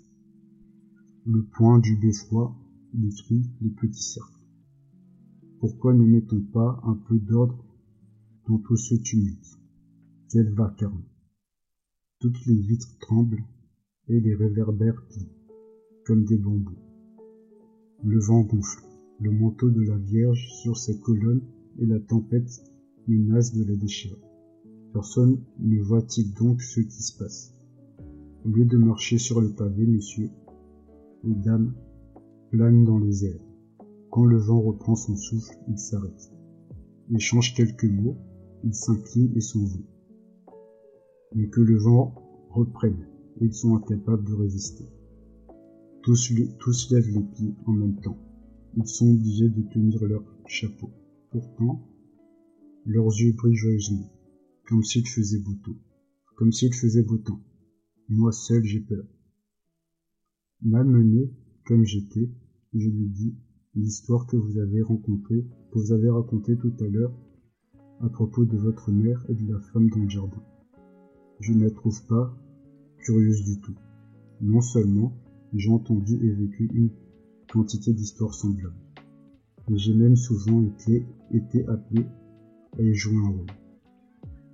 Le 1.25 1.43
point 1.43 1.79
du 1.79 1.95
beffroi 1.95 2.53
détruit 2.93 3.49
les 3.61 3.69
petits 3.69 4.03
cercles. 4.03 4.45
Pourquoi 5.59 5.93
ne 5.93 6.03
mettons 6.03 6.41
pas 6.41 6.81
un 6.83 6.95
peu 6.95 7.17
d'ordre 7.17 7.63
dans 8.47 8.57
tout 8.57 8.75
ce 8.75 8.95
tumulte 8.95 9.57
Quel 10.29 10.51
vacarme 10.53 11.03
Toutes 12.19 12.45
les 12.45 12.59
vitres 12.59 12.97
tremblent 12.99 13.43
et 14.09 14.19
les 14.19 14.35
réverbères 14.35 15.01
plient, 15.07 15.31
comme 16.05 16.25
des 16.25 16.37
bambous. 16.37 16.77
Le 18.03 18.19
vent 18.19 18.41
gonfle, 18.41 18.83
le 19.21 19.31
manteau 19.31 19.69
de 19.69 19.81
la 19.81 19.97
Vierge 19.97 20.45
sur 20.61 20.77
ses 20.77 20.99
colonnes 20.99 21.45
et 21.79 21.85
la 21.85 21.99
tempête 21.99 22.51
menace 23.07 23.53
de 23.53 23.63
la 23.63 23.75
déchirer. 23.75 24.19
Personne 24.93 25.41
ne 25.59 25.81
voit-il 25.81 26.33
donc 26.33 26.61
ce 26.61 26.81
qui 26.81 27.01
se 27.01 27.17
passe? 27.17 27.53
Au 28.43 28.49
lieu 28.49 28.65
de 28.65 28.77
marcher 28.77 29.17
sur 29.17 29.39
le 29.39 29.49
pavé, 29.49 29.87
monsieur, 29.87 30.29
les 31.23 31.33
dames 31.33 31.73
planent 32.49 32.83
dans 32.83 32.97
les 32.97 33.25
airs. 33.25 33.39
Quand 34.09 34.25
le 34.25 34.37
vent 34.37 34.59
reprend 34.59 34.95
son 34.95 35.15
souffle, 35.15 35.57
il 35.69 35.77
s'arrête. 35.77 36.33
Il 37.09 37.19
change 37.19 37.53
quelques 37.53 37.85
mots, 37.85 38.17
il 38.65 38.75
s'incline 38.75 39.31
et 39.33 39.39
s'en 39.39 39.63
vont. 39.63 39.85
Mais 41.35 41.47
que 41.47 41.61
le 41.61 41.77
vent 41.77 42.13
reprenne, 42.49 43.07
ils 43.39 43.53
sont 43.53 43.77
incapables 43.77 44.27
de 44.27 44.33
résister. 44.33 44.89
Tous, 46.01 46.33
tous 46.59 46.91
lèvent 46.91 47.11
les 47.11 47.23
pieds 47.23 47.55
en 47.65 47.71
même 47.71 47.95
temps. 48.01 48.17
Ils 48.75 48.87
sont 48.87 49.09
obligés 49.09 49.47
de 49.47 49.61
tenir 49.69 50.03
leur 50.03 50.23
chapeau. 50.47 50.89
Pourtant, 51.29 51.81
leurs 52.85 53.07
yeux 53.07 53.31
brillent 53.31 53.55
joyeusement 53.55 54.11
comme 54.67 54.83
s'il 54.83 55.07
faisait 55.07 55.39
beau 55.39 55.53
temps. 55.55 55.77
Comme 56.35 56.51
s'il 56.51 56.73
faisait 56.73 57.03
beau 57.03 57.17
temps. 57.17 57.41
Moi 58.09 58.31
seul 58.31 58.63
j'ai 58.63 58.81
peur. 58.81 59.05
Malmené 60.61 61.31
comme 61.65 61.85
j'étais, 61.85 62.29
je 62.73 62.89
lui 62.89 63.07
dis 63.07 63.35
l'histoire 63.75 64.27
que 64.27 64.35
vous 64.35 64.57
avez 64.57 64.81
rencontrée, 64.81 65.45
que 65.71 65.79
vous 65.79 65.91
avez 65.91 66.09
racontée 66.09 66.57
tout 66.57 66.73
à 66.79 66.87
l'heure 66.87 67.13
à 68.01 68.09
propos 68.09 68.45
de 68.45 68.57
votre 68.57 68.91
mère 68.91 69.25
et 69.29 69.33
de 69.33 69.51
la 69.51 69.59
femme 69.59 69.89
dans 69.89 70.03
le 70.03 70.09
jardin. 70.09 70.43
Je 71.39 71.53
ne 71.53 71.63
la 71.63 71.71
trouve 71.71 72.05
pas 72.07 72.35
curieuse 72.97 73.43
du 73.43 73.59
tout. 73.61 73.75
Non 74.41 74.61
seulement 74.61 75.13
j'ai 75.53 75.69
entendu 75.69 76.15
et 76.15 76.31
vécu 76.31 76.69
une 76.73 76.89
quantité 77.51 77.93
d'histoires 77.93 78.33
semblables, 78.33 78.75
mais 79.69 79.77
j'ai 79.77 79.93
même 79.93 80.15
souvent 80.15 80.63
été, 80.63 81.05
été 81.31 81.67
appelé 81.67 82.05
à 82.77 82.81
y 82.81 82.93
jouer 82.93 83.17
un 83.17 83.29
rôle. 83.29 83.60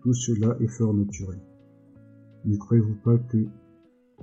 Tout 0.08 0.14
cela 0.14 0.56
est 0.62 0.68
fort 0.68 0.94
naturel. 0.94 1.42
Ne 2.46 2.56
croyez-vous 2.56 2.96
pas 3.04 3.18
que 3.18 3.46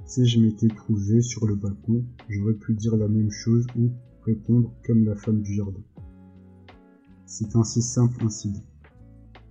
si 0.06 0.24
je 0.24 0.40
m'étais 0.40 0.68
trouvé 0.68 1.20
sur 1.20 1.46
le 1.46 1.56
balcon, 1.56 2.02
j'aurais 2.26 2.54
pu 2.54 2.72
dire 2.72 2.96
la 2.96 3.06
même 3.06 3.30
chose 3.30 3.66
ou 3.76 3.90
répondre 4.24 4.72
comme 4.86 5.04
la 5.04 5.14
femme 5.14 5.42
du 5.42 5.52
jardin? 5.52 5.82
C'est 7.26 7.54
un 7.54 7.64
si 7.64 7.82
simple 7.82 8.24
incident. 8.24 8.64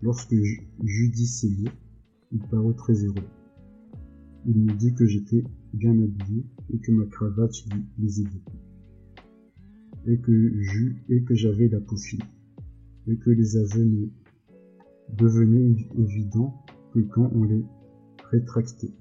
Lorsque 0.01 0.33
je 0.33 1.05
dis 1.11 1.27
ces 1.27 1.53
il 2.31 2.39
parut 2.49 2.73
très 2.73 2.95
heureux. 2.95 3.29
Il 4.47 4.57
me 4.57 4.73
dit 4.73 4.95
que 4.95 5.05
j'étais 5.05 5.43
bien 5.75 5.91
habillé 5.91 6.47
et 6.73 6.79
que 6.79 6.91
ma 6.93 7.05
cravate 7.05 7.53
lui 7.71 7.83
plaisait 7.95 8.23
beaucoup. 8.23 8.57
Et 10.07 10.17
que 10.17 11.35
j'avais 11.35 11.67
la 11.67 11.79
peau 11.79 11.95
fine. 11.95 12.23
Et 13.05 13.17
que 13.17 13.29
les 13.29 13.55
aveux 13.55 14.09
devenait 15.17 15.76
évident 15.97 16.54
que 16.93 16.99
quand 16.99 17.30
on 17.34 17.43
les 17.43 17.65
rétractait. 18.32 18.93